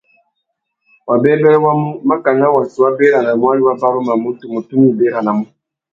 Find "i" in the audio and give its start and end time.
4.91-4.97